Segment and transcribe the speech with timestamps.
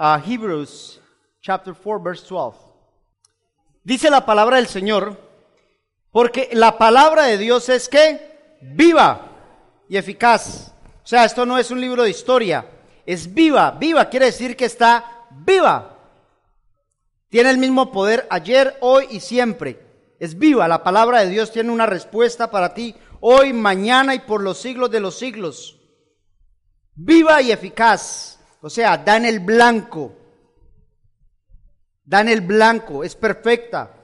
[0.00, 1.00] Hebrews
[1.42, 2.58] chapter 4 verse 12.
[3.84, 5.18] Dice la palabra del Señor,
[6.10, 9.28] porque la palabra de Dios es que viva
[9.88, 10.72] y eficaz.
[11.02, 12.66] O sea, esto no es un libro de historia,
[13.04, 15.98] es viva, viva quiere decir que está viva.
[17.28, 19.86] Tiene el mismo poder ayer, hoy y siempre.
[20.18, 24.42] Es viva, la palabra de Dios tiene una respuesta para ti hoy, mañana y por
[24.42, 25.78] los siglos de los siglos.
[26.94, 28.39] Viva y eficaz.
[28.60, 30.12] O sea, da en el blanco.
[32.04, 33.94] Da en el blanco, es perfecta.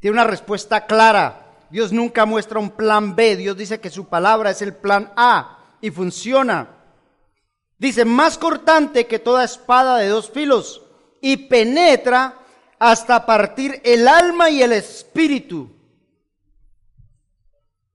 [0.00, 1.66] Tiene una respuesta clara.
[1.70, 3.36] Dios nunca muestra un plan B.
[3.36, 6.68] Dios dice que su palabra es el plan A y funciona.
[7.78, 10.82] Dice, más cortante que toda espada de dos filos
[11.20, 12.38] y penetra
[12.78, 15.70] hasta partir el alma y el espíritu.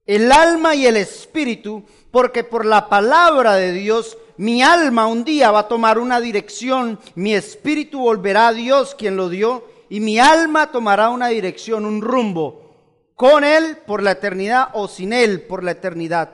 [0.05, 5.51] El alma y el espíritu, porque por la palabra de Dios mi alma un día
[5.51, 10.17] va a tomar una dirección, mi espíritu volverá a Dios quien lo dio y mi
[10.17, 12.73] alma tomará una dirección, un rumbo,
[13.15, 16.31] con Él por la eternidad o sin Él por la eternidad.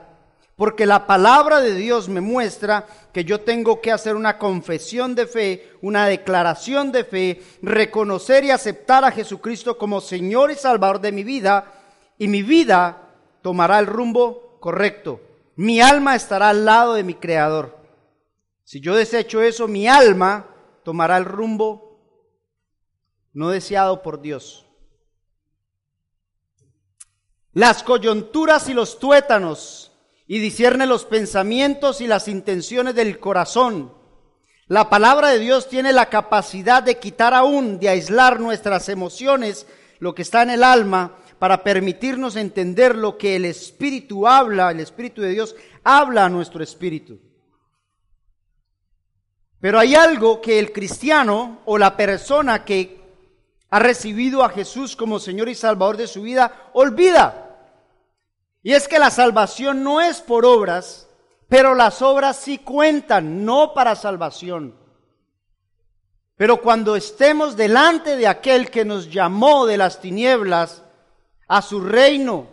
[0.56, 5.26] Porque la palabra de Dios me muestra que yo tengo que hacer una confesión de
[5.26, 11.12] fe, una declaración de fe, reconocer y aceptar a Jesucristo como Señor y Salvador de
[11.12, 11.74] mi vida,
[12.16, 13.02] y mi vida
[13.42, 15.20] tomará el rumbo correcto.
[15.56, 17.77] Mi alma estará al lado de mi Creador.
[18.68, 20.46] Si yo desecho eso, mi alma
[20.84, 22.02] tomará el rumbo
[23.32, 24.66] no deseado por Dios.
[27.54, 29.92] Las coyunturas y los tuétanos,
[30.26, 33.90] y discierne los pensamientos y las intenciones del corazón.
[34.66, 39.66] La palabra de Dios tiene la capacidad de quitar aún, de aislar nuestras emociones,
[39.98, 44.80] lo que está en el alma, para permitirnos entender lo que el Espíritu habla, el
[44.80, 47.18] Espíritu de Dios habla a nuestro espíritu.
[49.60, 52.98] Pero hay algo que el cristiano o la persona que
[53.70, 57.44] ha recibido a Jesús como Señor y Salvador de su vida olvida.
[58.62, 61.08] Y es que la salvación no es por obras,
[61.48, 64.76] pero las obras sí cuentan, no para salvación.
[66.36, 70.84] Pero cuando estemos delante de aquel que nos llamó de las tinieblas
[71.48, 72.46] a su reino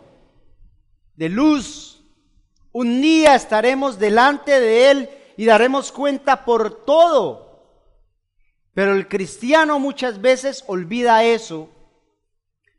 [1.14, 2.02] de luz,
[2.72, 7.46] un día estaremos delante de él y daremos cuenta por todo.
[8.74, 11.70] Pero el cristiano muchas veces olvida eso,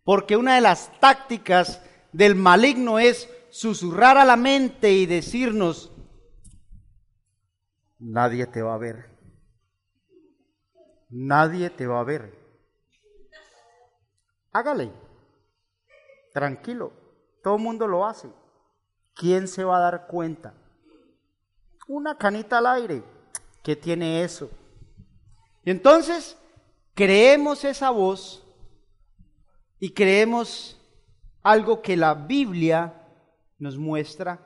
[0.04, 1.82] porque una de las tácticas
[2.12, 5.92] del maligno es susurrar a la mente y decirnos,
[7.98, 9.10] nadie te va a ver,
[11.10, 12.38] nadie te va a ver.
[14.52, 14.92] Hágale,
[16.34, 16.92] tranquilo,
[17.44, 18.30] todo el mundo lo hace.
[19.16, 20.54] ¿Quién se va a dar cuenta?
[21.88, 23.04] Una canita al aire.
[23.64, 24.50] ¿Qué tiene eso?
[25.64, 26.38] Y entonces
[26.94, 28.44] creemos esa voz
[29.80, 30.80] y creemos
[31.44, 32.94] algo que la Biblia
[33.60, 34.40] nos muestra.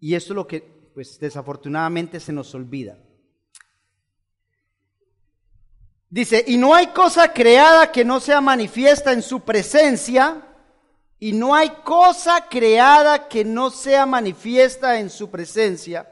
[0.00, 0.60] Y eso es lo que,
[0.94, 2.98] pues desafortunadamente, se nos olvida.
[6.10, 10.51] Dice, y no hay cosa creada que no sea manifiesta en su presencia,
[11.22, 16.10] y no hay cosa creada que no sea manifiesta en su presencia.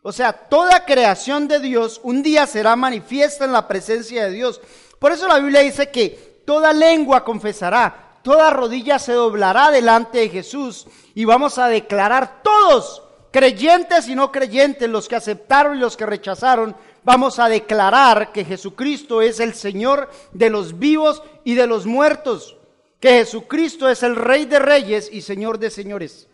[0.00, 4.58] O sea, toda creación de Dios un día será manifiesta en la presencia de Dios.
[4.98, 10.30] Por eso la Biblia dice que toda lengua confesará, toda rodilla se doblará delante de
[10.30, 15.94] Jesús y vamos a declarar todos, creyentes y no creyentes, los que aceptaron y los
[15.94, 21.66] que rechazaron, vamos a declarar que Jesucristo es el Señor de los vivos y de
[21.66, 22.57] los muertos
[23.00, 26.28] que Jesucristo es el Rey de Reyes y Señor de Señores.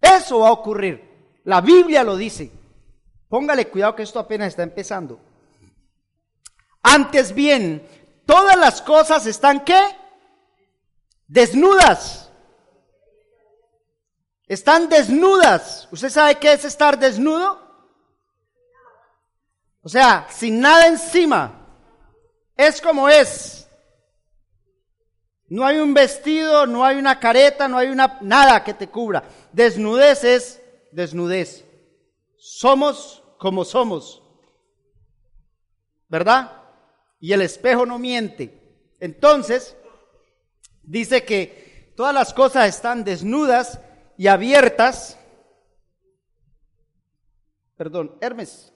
[0.00, 1.40] Eso va a ocurrir.
[1.44, 2.50] La Biblia lo dice.
[3.28, 5.20] Póngale cuidado que esto apenas está empezando.
[6.82, 7.86] Antes bien,
[8.26, 9.80] todas las cosas están qué?
[11.28, 12.30] Desnudas.
[14.48, 15.88] Están desnudas.
[15.90, 17.60] ¿Usted sabe qué es estar desnudo?
[19.82, 21.66] O sea, sin nada encima.
[22.56, 23.61] Es como es.
[25.52, 29.22] No hay un vestido, no hay una careta, no hay una nada que te cubra.
[29.52, 30.62] Desnudez es
[30.92, 31.66] desnudez.
[32.38, 34.22] Somos como somos.
[36.08, 36.62] ¿verdad?
[37.20, 38.96] Y el espejo no miente.
[38.98, 39.76] Entonces,
[40.82, 43.78] dice que todas las cosas están desnudas
[44.16, 45.18] y abiertas.
[47.76, 48.72] Perdón, Hermes,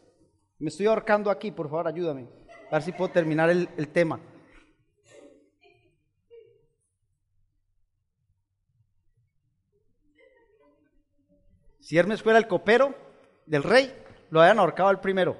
[0.59, 2.29] me estoy ahorcando aquí, por favor, ayúdame.
[2.71, 4.21] A ver si puedo terminar el, el tema.
[11.87, 12.97] Si Hermes fuera el copero
[13.47, 13.95] del rey,
[14.31, 15.37] lo habían ahorcado el primero.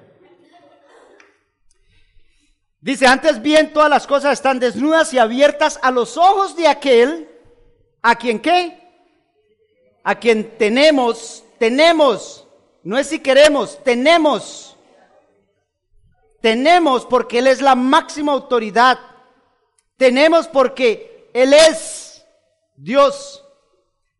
[2.79, 7.29] Dice, antes bien todas las cosas están desnudas y abiertas a los ojos de aquel,
[8.01, 8.79] a quien qué,
[10.05, 12.47] a quien tenemos, tenemos,
[12.81, 14.77] no es si queremos, tenemos,
[16.39, 18.97] tenemos porque Él es la máxima autoridad,
[19.97, 22.25] tenemos porque Él es
[22.77, 23.43] Dios,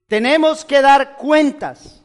[0.10, 1.97] tenemos que dar cuentas.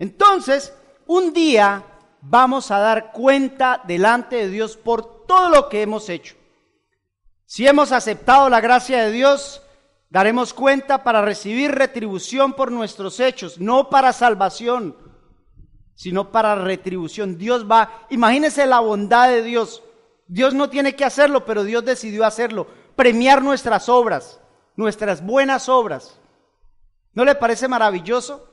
[0.00, 0.72] Entonces,
[1.06, 1.84] un día
[2.22, 6.34] vamos a dar cuenta delante de Dios por todo lo que hemos hecho.
[7.44, 9.62] Si hemos aceptado la gracia de Dios,
[10.08, 14.96] daremos cuenta para recibir retribución por nuestros hechos, no para salvación,
[15.94, 17.36] sino para retribución.
[17.36, 19.82] Dios va, imagínese la bondad de Dios.
[20.26, 24.40] Dios no tiene que hacerlo, pero Dios decidió hacerlo, premiar nuestras obras,
[24.76, 26.18] nuestras buenas obras.
[27.12, 28.49] ¿No le parece maravilloso?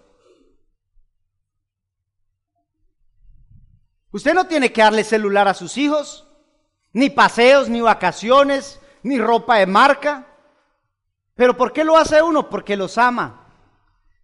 [4.18, 6.28] Usted no tiene que darle celular a sus hijos,
[6.92, 10.26] ni paseos, ni vacaciones, ni ropa de marca.
[11.36, 12.50] Pero ¿por qué lo hace uno?
[12.50, 13.48] Porque los ama.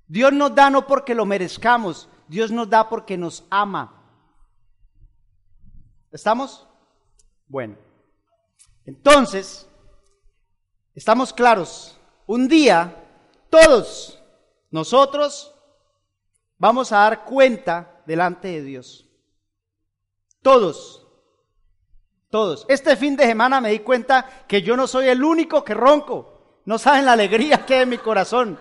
[0.07, 4.03] Dios nos da no porque lo merezcamos, Dios nos da porque nos ama.
[6.11, 6.67] ¿Estamos?
[7.47, 7.77] Bueno.
[8.87, 9.69] Entonces,
[10.95, 11.99] estamos claros.
[12.25, 12.95] Un día,
[13.51, 14.19] todos
[14.71, 15.53] nosotros
[16.57, 19.07] vamos a dar cuenta delante de Dios.
[20.43, 21.07] Todos.
[22.29, 22.65] Todos.
[22.67, 26.59] Este fin de semana me di cuenta que yo no soy el único que ronco.
[26.65, 28.59] No saben la alegría que hay en mi corazón.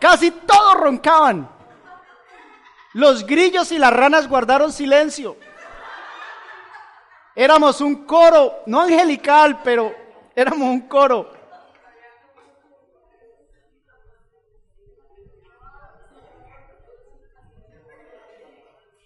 [0.00, 1.50] Casi todos roncaban.
[2.94, 5.36] Los grillos y las ranas guardaron silencio.
[7.34, 9.92] Éramos un coro, no angelical, pero
[10.36, 11.32] éramos un coro.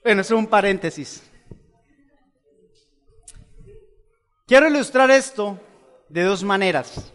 [0.03, 1.28] Bueno, es un paréntesis.
[4.49, 5.61] Quiero ilustrar esto
[6.09, 7.13] de dos maneras.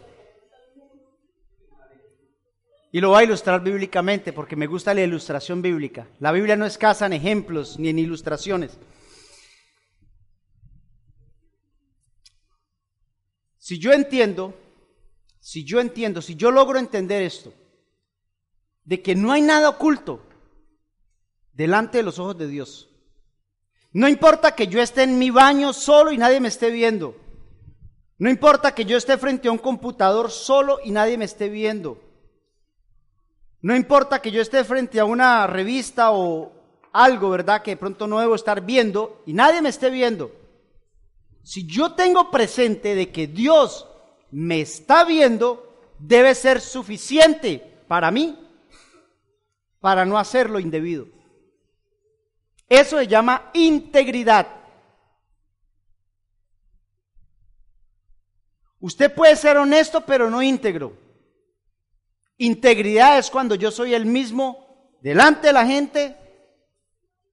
[2.92, 6.06] Y lo voy a ilustrar bíblicamente porque me gusta la ilustración bíblica.
[6.20, 8.78] La Biblia no escasa en ejemplos ni en ilustraciones.
[13.58, 14.54] Si yo entiendo,
[15.40, 17.52] si yo entiendo, si yo logro entender esto,
[18.84, 20.24] de que no hay nada oculto
[21.52, 22.90] delante de los ojos de Dios.
[23.92, 27.23] No importa que yo esté en mi baño solo y nadie me esté viendo.
[28.18, 32.00] No importa que yo esté frente a un computador solo y nadie me esté viendo.
[33.60, 36.52] No importa que yo esté frente a una revista o
[36.92, 37.62] algo, ¿verdad?
[37.62, 40.30] Que de pronto no debo estar viendo y nadie me esté viendo.
[41.42, 43.86] Si yo tengo presente de que Dios
[44.30, 48.38] me está viendo, debe ser suficiente para mí
[49.80, 51.06] para no hacerlo indebido.
[52.68, 54.63] Eso se llama integridad.
[58.84, 60.94] Usted puede ser honesto, pero no íntegro.
[62.36, 66.14] Integridad es cuando yo soy el mismo delante de la gente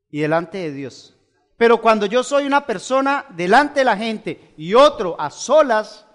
[0.09, 1.13] y delante de Dios.
[1.57, 6.05] Pero cuando yo soy una persona delante de la gente y otro a solas,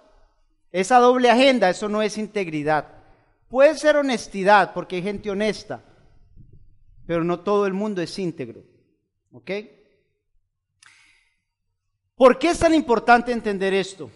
[0.73, 2.87] esa doble agenda, eso no es integridad.
[3.51, 5.85] Puede ser honestidad, porque hay gente honesta,
[7.07, 8.63] pero no todo el mundo es íntegro.
[9.33, 9.51] ¿Ok?
[12.15, 14.11] ¿Por qué es tan importante entender esto?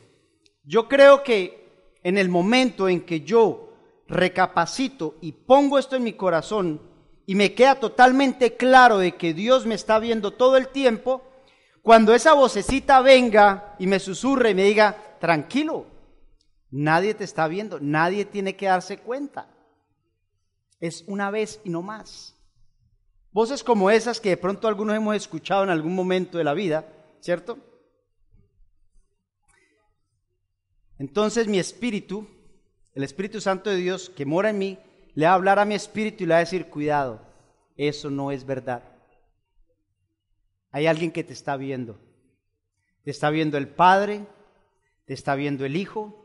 [0.65, 3.73] Yo creo que en el momento en que yo
[4.07, 6.81] recapacito y pongo esto en mi corazón
[7.27, 11.23] y me queda totalmente claro de que Dios me está viendo todo el tiempo,
[11.83, 15.87] cuando esa vocecita venga y me susurre y me diga, tranquilo,
[16.71, 19.49] nadie te está viendo, nadie tiene que darse cuenta.
[20.81, 22.35] Es una vez y no más.
[23.33, 26.87] Voces como esas que de pronto algunos hemos escuchado en algún momento de la vida,
[27.21, 27.59] ¿cierto?
[31.01, 32.29] Entonces mi espíritu,
[32.93, 34.79] el Espíritu Santo de Dios que mora en mí,
[35.15, 37.23] le va a hablar a mi espíritu y le va a decir, cuidado,
[37.79, 38.85] eso no es verdad.
[40.71, 41.99] Hay alguien que te está viendo.
[43.03, 44.27] Te está viendo el Padre,
[45.07, 46.23] te está viendo el Hijo,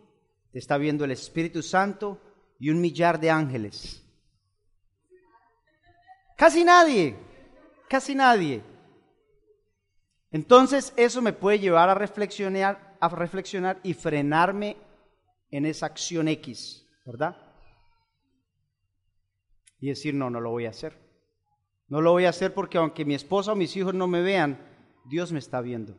[0.52, 2.20] te está viendo el Espíritu Santo
[2.60, 4.04] y un millar de ángeles.
[6.36, 7.16] Casi nadie,
[7.88, 8.62] casi nadie.
[10.32, 14.78] Entonces eso me puede llevar a reflexionar, reflexionar y frenarme
[15.52, 17.38] en esa acción X, ¿verdad?
[19.80, 20.98] Y decir, no, no lo voy a hacer.
[21.88, 24.60] No lo voy a hacer porque aunque mi esposa o mis hijos no me vean,
[25.06, 25.96] Dios me está viendo.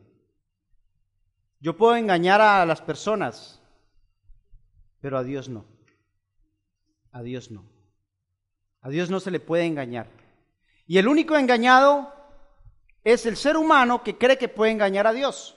[1.59, 3.61] Yo puedo engañar a las personas,
[4.99, 5.65] pero a Dios no.
[7.11, 7.65] A Dios no.
[8.81, 10.07] A Dios no se le puede engañar.
[10.85, 12.13] Y el único engañado
[13.03, 15.56] es el ser humano que cree que puede engañar a Dios.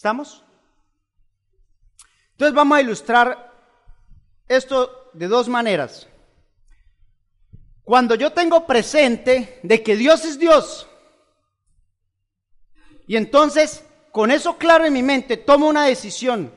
[0.00, 0.42] ¿Estamos?
[2.30, 3.52] Entonces vamos a ilustrar
[4.48, 6.08] esto de dos maneras.
[7.84, 10.88] Cuando yo tengo presente de que Dios es Dios,
[13.06, 16.50] y entonces con eso claro en mi mente tomo una decisión,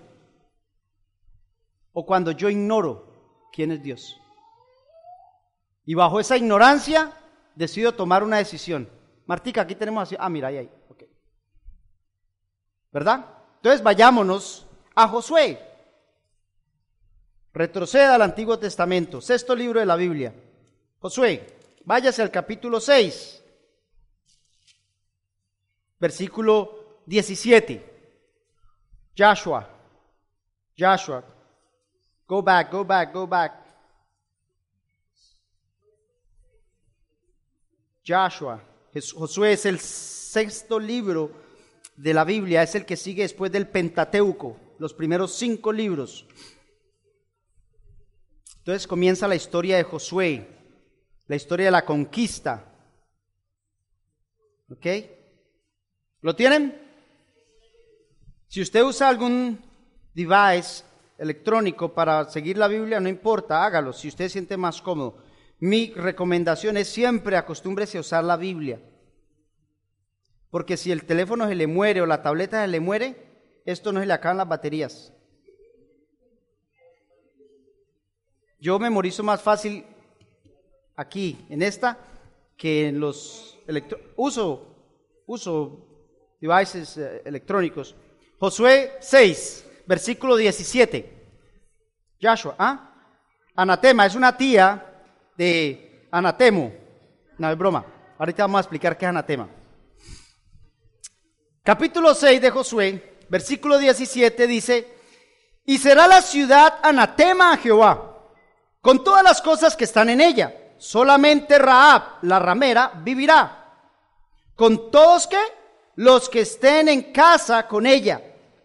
[1.92, 4.22] o cuando yo ignoro quién es Dios.
[5.84, 7.12] Y bajo esa ignorancia
[7.56, 8.90] decido tomar una decisión.
[9.26, 10.16] Martica, aquí tenemos así.
[10.18, 10.72] Ah, mira, ahí, ahí.
[12.94, 13.26] ¿Verdad?
[13.56, 15.60] Entonces vayámonos a Josué.
[17.52, 20.34] Retroceda al Antiguo Testamento, sexto libro de la Biblia.
[21.00, 21.46] Josué,
[21.86, 23.44] váyase al capítulo 6,
[26.00, 27.92] versículo 17.
[29.18, 29.68] Joshua,
[30.78, 31.24] Joshua,
[32.28, 33.54] go back, go back, go back.
[38.06, 38.62] Joshua,
[39.16, 41.43] Josué es el sexto libro
[41.96, 46.26] de la Biblia, es el que sigue después del Pentateuco, los primeros cinco libros.
[48.58, 50.48] Entonces comienza la historia de Josué,
[51.28, 52.66] la historia de la conquista.
[54.70, 54.86] ¿Ok?
[56.22, 56.82] ¿Lo tienen?
[58.48, 59.60] Si usted usa algún
[60.14, 60.84] device
[61.18, 65.24] electrónico para seguir la Biblia, no importa, hágalo, si usted siente más cómodo.
[65.60, 68.80] Mi recomendación es siempre acostúmbrese a usar la Biblia.
[70.54, 73.16] Porque si el teléfono se le muere o la tableta se le muere,
[73.66, 75.12] esto no se le acaban las baterías.
[78.60, 79.84] Yo memorizo más fácil
[80.96, 81.98] aquí, en esta,
[82.56, 85.88] que en los electro uso, uso
[86.40, 87.96] devices eh, electrónicos.
[88.38, 91.14] Josué 6, versículo 17.
[92.22, 93.10] Joshua, ¿ah?
[93.56, 95.04] Anatema es una tía
[95.36, 96.72] de anatemo.
[97.40, 97.84] No es broma.
[98.20, 99.63] Ahorita vamos a explicar qué es anatema.
[101.64, 104.98] Capítulo 6 de Josué, versículo 17 dice,
[105.66, 108.20] y será la ciudad anatema a Jehová,
[108.82, 110.54] con todas las cosas que están en ella.
[110.78, 113.80] Solamente Raab, la ramera, vivirá.
[114.56, 115.40] Con todos que
[115.96, 118.22] los que estén en casa con ella,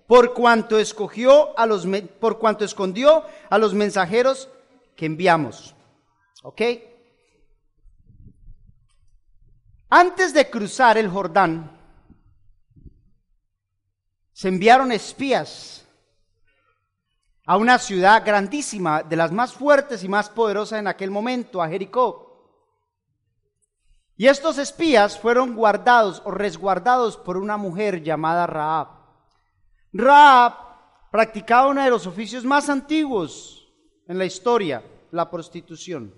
[0.09, 1.87] por cuanto escogió a los
[2.19, 4.49] por cuanto escondió a los mensajeros
[4.97, 5.77] que enviamos.
[6.43, 6.63] ¿Ok?
[9.89, 11.78] Antes de cruzar el Jordán,
[14.39, 15.85] se enviaron espías
[17.45, 21.69] a una ciudad grandísima, de las más fuertes y más poderosas en aquel momento, a
[21.69, 22.63] Jericó.
[24.17, 28.87] Y estos espías fueron guardados o resguardados por una mujer llamada Raab.
[29.93, 30.55] Raab
[31.11, 33.69] practicaba uno de los oficios más antiguos
[34.07, 36.15] en la historia, la prostitución.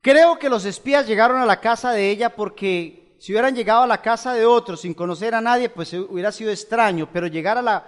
[0.00, 3.86] Creo que los espías llegaron a la casa de ella porque si hubieran llegado a
[3.86, 7.62] la casa de otros sin conocer a nadie, pues hubiera sido extraño, pero llegar a
[7.62, 7.86] la,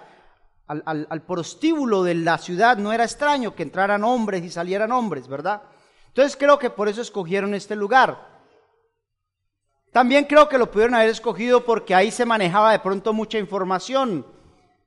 [0.67, 5.29] al, al, prostíbulo de la ciudad no era extraño que entraran hombres y salieran hombres,
[5.29, 5.63] ¿verdad?
[6.09, 8.29] Entonces creo que por eso escogieron este lugar.
[9.93, 14.27] También creo que lo pudieron haber escogido porque ahí se manejaba de pronto mucha información,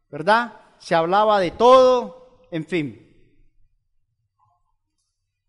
[0.10, 0.54] ¿verdad?
[0.78, 3.00] Se hablaba de todo, en fin.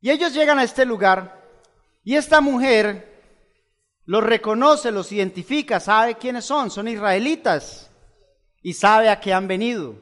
[0.01, 1.43] Y ellos llegan a este lugar
[2.05, 3.13] y esta mujer
[4.07, 7.91] los reconoce, los identifica, sabe quiénes son, son israelitas
[8.63, 9.97] y sabe a qué han venido.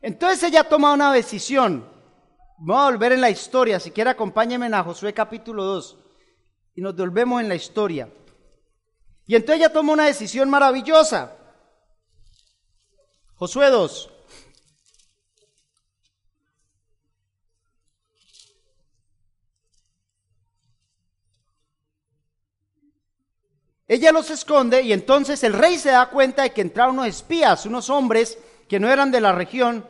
[0.00, 1.88] Entonces ella toma una decisión.
[2.58, 5.98] Vamos a volver en la historia, si quiere acompáñenme a Josué capítulo 2
[6.76, 8.08] y nos volvemos en la historia.
[9.26, 11.36] Y entonces ella toma una decisión maravillosa.
[13.34, 14.12] Josué 2.
[23.88, 27.66] Ella los esconde y entonces el rey se da cuenta de que entraron unos espías,
[27.66, 28.38] unos hombres
[28.68, 29.86] que no eran de la región,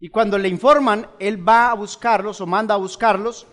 [0.00, 3.46] y cuando le informan, él va a buscarlos o manda a buscarlos,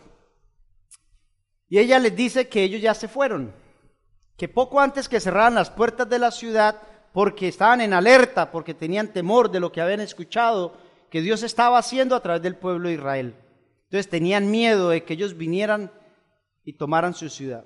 [1.70, 3.54] y ella les dice que ellos ya se fueron,
[4.36, 6.82] que poco antes que cerraran las puertas de la ciudad,
[7.14, 10.76] porque estaban en alerta, porque tenían temor de lo que habían escuchado
[11.10, 13.36] que Dios estaba haciendo a través del pueblo de Israel.
[13.84, 15.92] Entonces tenían miedo de que ellos vinieran
[16.64, 17.66] y tomaran su ciudad.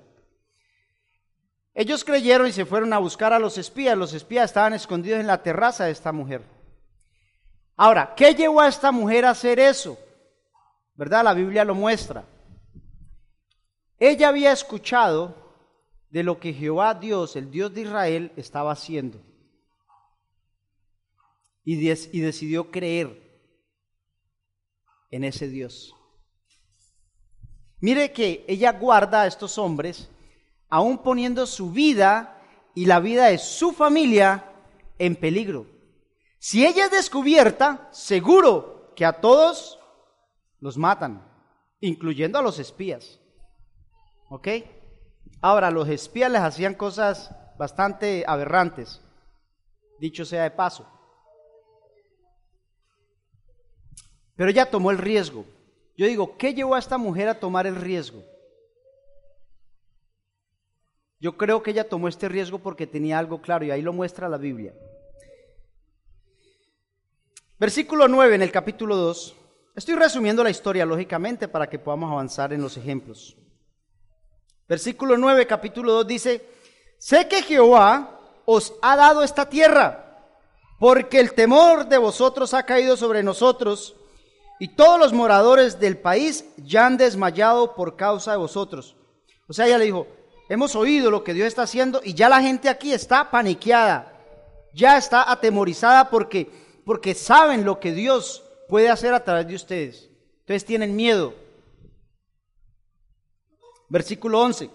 [1.78, 3.98] Ellos creyeron y se fueron a buscar a los espías.
[3.98, 6.42] Los espías estaban escondidos en la terraza de esta mujer.
[7.76, 9.98] Ahora, ¿qué llevó a esta mujer a hacer eso?
[10.94, 11.22] ¿Verdad?
[11.22, 12.24] La Biblia lo muestra.
[13.98, 15.36] Ella había escuchado
[16.08, 19.20] de lo que Jehová Dios, el Dios de Israel, estaba haciendo.
[21.62, 23.22] Y, y decidió creer
[25.10, 25.94] en ese Dios.
[27.80, 30.08] Mire que ella guarda a estos hombres,
[30.68, 32.42] aún poniendo su vida
[32.74, 34.44] y la vida de su familia
[34.98, 35.66] en peligro.
[36.38, 39.78] Si ella es descubierta, seguro que a todos
[40.60, 41.26] los matan,
[41.80, 43.20] incluyendo a los espías.
[44.28, 44.48] ¿Ok?
[45.40, 49.00] Ahora, los espías les hacían cosas bastante aberrantes,
[49.98, 50.86] dicho sea de paso.
[54.34, 55.46] Pero ella tomó el riesgo.
[55.96, 58.22] Yo digo, ¿qué llevó a esta mujer a tomar el riesgo?
[61.18, 64.28] Yo creo que ella tomó este riesgo porque tenía algo claro y ahí lo muestra
[64.28, 64.74] la Biblia.
[67.58, 69.34] Versículo 9 en el capítulo 2.
[69.74, 73.36] Estoy resumiendo la historia, lógicamente, para que podamos avanzar en los ejemplos.
[74.68, 76.46] Versículo 9, capítulo 2 dice,
[76.98, 80.28] sé que Jehová os ha dado esta tierra,
[80.78, 83.94] porque el temor de vosotros ha caído sobre nosotros,
[84.58, 88.96] y todos los moradores del país ya han desmayado por causa de vosotros.
[89.46, 90.06] O sea, ella le dijo,
[90.48, 94.12] hemos oído lo que Dios está haciendo y ya la gente aquí está paniqueada,
[94.72, 96.50] ya está atemorizada porque,
[96.84, 100.10] porque saben lo que Dios puede hacer a través de ustedes.
[100.40, 101.34] Entonces tienen miedo.
[103.88, 104.70] Versículo 11.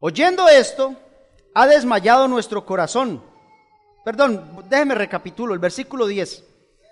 [0.00, 0.94] Oyendo esto,
[1.54, 3.22] ha desmayado nuestro corazón.
[4.04, 6.44] Perdón, déjeme recapitulo, el versículo 10.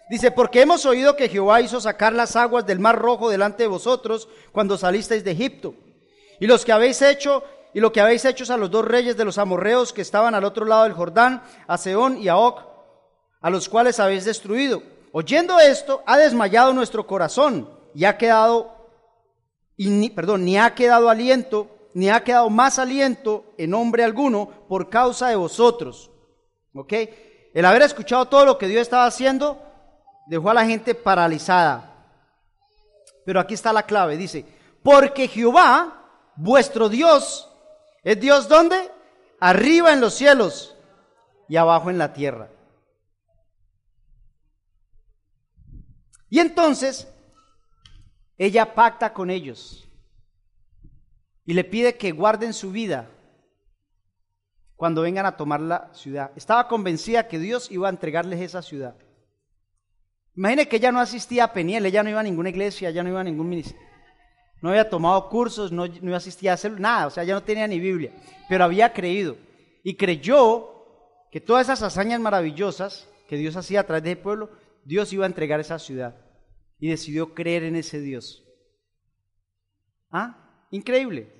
[0.09, 3.69] Dice, porque hemos oído que Jehová hizo sacar las aguas del mar rojo delante de
[3.69, 5.75] vosotros cuando salisteis de Egipto.
[6.43, 9.25] Y los que habéis hecho, y lo que habéis hecho a los dos reyes de
[9.25, 12.65] los amorreos que estaban al otro lado del Jordán, a Seón y a Oc,
[13.41, 14.83] a los cuales habéis destruido.
[15.13, 18.91] Oyendo esto, ha desmayado nuestro corazón y ha quedado
[20.17, 25.29] perdón, ni ha quedado aliento, ni ha quedado más aliento en hombre alguno por causa
[25.29, 26.11] de vosotros.
[26.75, 26.93] ¿Ok?
[27.55, 29.63] El haber escuchado todo lo que Dios estaba haciendo
[30.27, 32.05] dejó a la gente paralizada.
[33.25, 34.45] Pero aquí está la clave, dice,
[34.83, 36.02] porque Jehová,
[36.37, 37.49] vuestro Dios,
[38.03, 38.91] es Dios donde?
[39.41, 40.77] Arriba en los cielos
[41.49, 42.49] y abajo en la tierra.
[46.29, 47.09] Y entonces
[48.39, 49.89] ella pacta con ellos
[51.45, 53.11] y le pide que guarden su vida
[54.77, 56.33] cuando vengan a tomar la ciudad.
[56.35, 58.97] Estaba convencida que Dios iba a entregarles esa ciudad.
[60.35, 63.11] Imagine que ella no asistía a Peniel, ella no iba a ninguna iglesia, ella no
[63.11, 63.92] iba a ningún ministerio.
[64.63, 67.67] No había tomado cursos, no, no asistía a hacer nada, o sea, ya no tenía
[67.67, 68.13] ni Biblia,
[68.49, 69.37] pero había creído
[69.83, 70.73] y creyó
[71.31, 74.51] que todas esas hazañas maravillosas que Dios hacía a través del pueblo,
[74.85, 76.17] Dios iba a entregar esa ciudad
[76.79, 78.45] y decidió creer en ese Dios.
[80.11, 80.67] ¿Ah?
[80.71, 81.33] Increíble.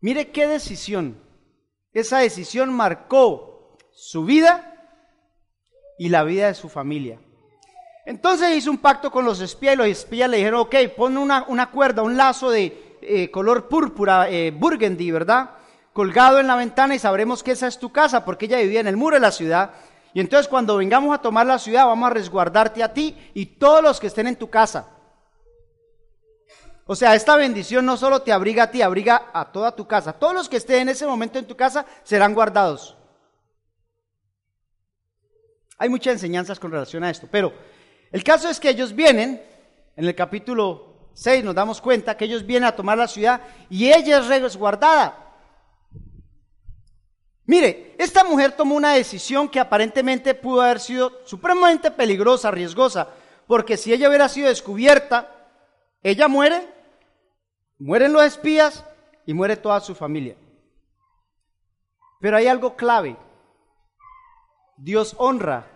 [0.00, 1.20] Mire qué decisión.
[1.92, 4.74] Esa decisión marcó su vida
[5.98, 7.20] y la vida de su familia.
[8.08, 11.44] Entonces hizo un pacto con los espías y los espías le dijeron, ok, pon una,
[11.46, 15.50] una cuerda, un lazo de eh, color púrpura, eh, burgundy, ¿verdad?
[15.92, 18.86] Colgado en la ventana y sabremos que esa es tu casa porque ella vivía en
[18.86, 19.72] el muro de la ciudad
[20.14, 23.82] y entonces cuando vengamos a tomar la ciudad vamos a resguardarte a ti y todos
[23.82, 24.88] los que estén en tu casa.
[26.86, 30.14] O sea, esta bendición no solo te abriga a ti, abriga a toda tu casa.
[30.14, 32.96] Todos los que estén en ese momento en tu casa serán guardados.
[35.76, 37.52] Hay muchas enseñanzas con relación a esto, pero
[38.10, 39.42] el caso es que ellos vienen,
[39.96, 43.92] en el capítulo 6 nos damos cuenta que ellos vienen a tomar la ciudad y
[43.92, 45.28] ella es resguardada.
[47.44, 53.08] Mire, esta mujer tomó una decisión que aparentemente pudo haber sido supremamente peligrosa, riesgosa,
[53.46, 55.34] porque si ella hubiera sido descubierta,
[56.02, 56.68] ella muere,
[57.78, 58.84] mueren los espías
[59.24, 60.36] y muere toda su familia.
[62.20, 63.16] Pero hay algo clave.
[64.76, 65.66] Dios honra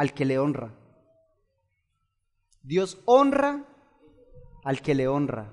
[0.00, 0.72] al que le honra.
[2.62, 3.66] Dios honra
[4.64, 5.52] al que le honra.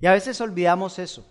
[0.00, 1.24] Y a veces olvidamos eso.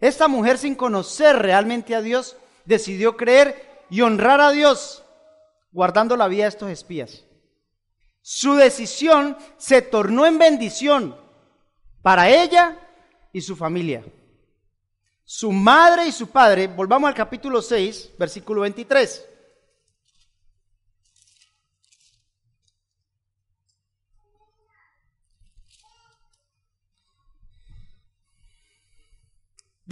[0.00, 5.04] Esta mujer sin conocer realmente a Dios decidió creer y honrar a Dios
[5.70, 7.24] guardando la vida de estos espías.
[8.20, 11.16] Su decisión se tornó en bendición
[12.02, 12.80] para ella
[13.32, 14.04] y su familia.
[15.22, 19.33] Su madre y su padre, volvamos al capítulo 6, versículo 23.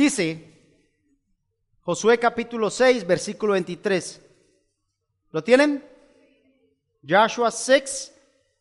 [0.03, 0.53] Dice
[1.83, 4.21] Josué capítulo 6, versículo 23.
[5.31, 5.89] ¿Lo tienen?
[7.09, 8.13] Joshua 6,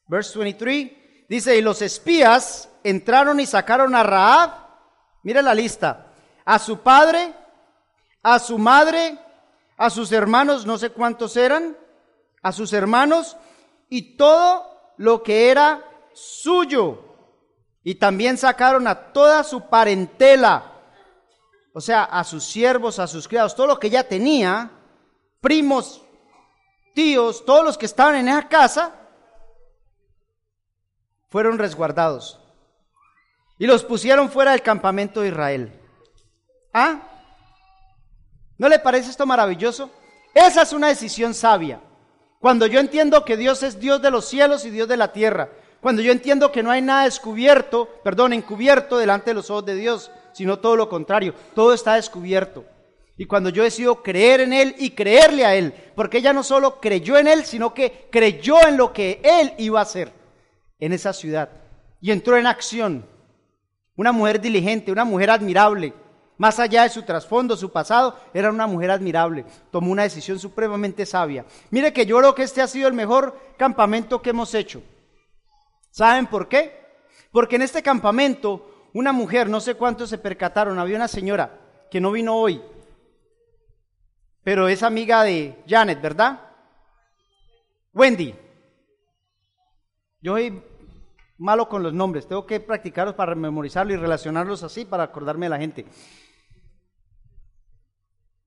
[0.08, 0.92] verse 23.
[1.28, 4.52] Dice, y los espías entraron y sacaron a Raab,
[5.24, 6.14] mire la lista,
[6.46, 7.34] a su padre,
[8.22, 9.18] a su madre,
[9.78, 11.76] a sus hermanos, no sé cuántos eran,
[12.44, 13.36] a sus hermanos,
[13.90, 17.04] y todo lo que era suyo.
[17.84, 20.71] Y también sacaron a toda su parentela,
[21.74, 24.72] o sea, a sus siervos, a sus criados, todo lo que ella tenía,
[25.40, 26.02] primos,
[26.94, 28.96] tíos, todos los que estaban en esa casa,
[31.30, 32.40] fueron resguardados.
[33.58, 35.80] Y los pusieron fuera del campamento de Israel.
[36.74, 37.02] ¿Ah?
[38.58, 39.90] ¿No le parece esto maravilloso?
[40.34, 41.82] Esa es una decisión sabia.
[42.40, 45.50] Cuando yo entiendo que Dios es Dios de los cielos y Dios de la tierra.
[45.80, 49.76] Cuando yo entiendo que no hay nada descubierto, perdón, encubierto delante de los ojos de
[49.76, 52.66] Dios, sino todo lo contrario, todo está descubierto.
[53.18, 56.80] Y cuando yo decido creer en Él y creerle a Él, porque ella no solo
[56.80, 60.12] creyó en Él, sino que creyó en lo que Él iba a hacer
[60.80, 61.50] en esa ciudad.
[62.00, 63.06] Y entró en acción.
[63.96, 65.94] Una mujer diligente, una mujer admirable,
[66.42, 69.46] más allá de su trasfondo, su pasado, era una mujer admirable.
[69.70, 71.46] Tomó una decisión supremamente sabia.
[71.70, 74.82] Mire que yo creo que este ha sido el mejor campamento que hemos hecho.
[75.92, 76.82] ¿Saben por qué?
[77.32, 82.02] Porque en este campamento, una mujer, no sé cuántos se percataron, había una señora que
[82.02, 82.62] no vino hoy,
[84.44, 86.40] pero es amiga de Janet, ¿verdad?
[87.94, 88.36] Wendy.
[90.22, 90.62] Yo soy
[91.38, 95.50] malo con los nombres, tengo que practicarlos para memorizarlos y relacionarlos así para acordarme de
[95.50, 95.86] la gente.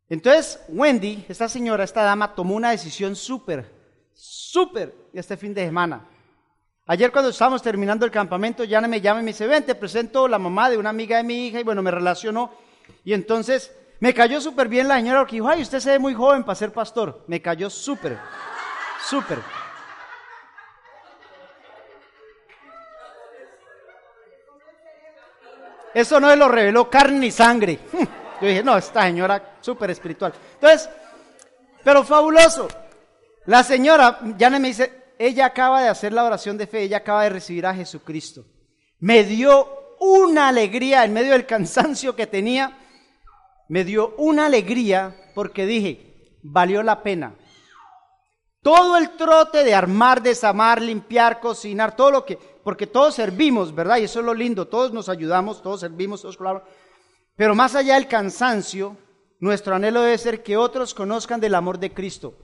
[0.09, 3.73] Entonces, Wendy, esta señora, esta dama, tomó una decisión súper,
[4.13, 6.09] súper este fin de semana.
[6.87, 10.29] Ayer cuando estábamos terminando el campamento, Jana me llama y me dice, ven, te presento
[10.29, 12.53] la mamá de una amiga de mi hija, y bueno, me relacionó.
[13.05, 16.13] Y entonces me cayó súper bien la señora porque dijo, ay, usted se ve muy
[16.13, 17.25] joven para ser pastor.
[17.27, 18.19] Me cayó súper,
[19.09, 19.39] súper.
[25.95, 27.79] Eso no lo reveló carne y sangre.
[28.43, 30.35] Yo dije, no, esta señora súper espiritual.
[30.55, 30.91] Entonces,
[31.83, 32.69] pero fabuloso.
[33.47, 37.23] La señora, ya me dice, ella acaba de hacer la oración de fe, ella acaba
[37.25, 38.45] de recibir a Jesucristo.
[38.99, 39.69] Me dio
[40.01, 42.79] una alegría en medio del cansancio que tenía.
[43.69, 47.35] Me dio una alegría porque dije, valió la pena.
[48.63, 53.99] Todo el trote de armar, desamar, limpiar, cocinar, todo lo que, porque todos servimos, ¿verdad?
[53.99, 56.73] Y eso es lo lindo, todos nos ayudamos, todos servimos, todos colaboramos.
[57.37, 58.97] Pero más allá del cansancio,
[59.39, 62.35] nuestro anhelo debe ser que otros conozcan del amor de Cristo.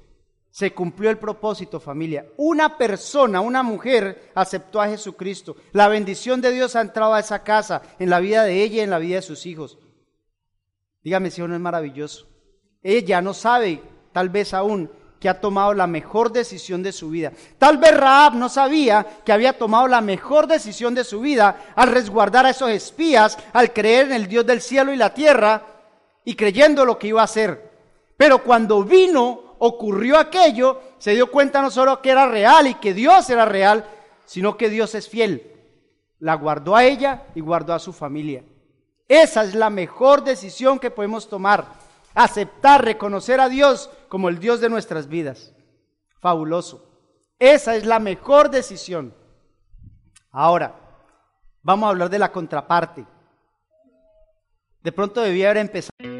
[0.50, 2.26] Se cumplió el propósito, familia.
[2.36, 5.56] Una persona, una mujer, aceptó a Jesucristo.
[5.72, 8.80] La bendición de Dios ha entrado a esa casa, en la vida de ella y
[8.80, 9.78] en la vida de sus hijos.
[11.04, 12.26] Dígame si no es maravilloso.
[12.82, 13.82] Ella no sabe,
[14.12, 17.32] tal vez aún, que ha tomado la mejor decisión de su vida.
[17.58, 21.90] Tal vez Raab no sabía que había tomado la mejor decisión de su vida al
[21.90, 25.62] resguardar a esos espías, al creer en el Dios del cielo y la tierra
[26.24, 27.70] y creyendo lo que iba a hacer.
[28.16, 32.94] Pero cuando vino, ocurrió aquello, se dio cuenta no solo que era real y que
[32.94, 33.84] Dios era real,
[34.24, 35.52] sino que Dios es fiel.
[36.18, 38.42] La guardó a ella y guardó a su familia.
[39.06, 41.66] Esa es la mejor decisión que podemos tomar.
[42.14, 45.52] Aceptar, reconocer a Dios como el Dios de nuestras vidas.
[46.20, 46.86] Fabuloso.
[47.38, 49.14] Esa es la mejor decisión.
[50.30, 50.74] Ahora,
[51.62, 53.04] vamos a hablar de la contraparte.
[54.82, 56.19] De pronto debía haber empezado.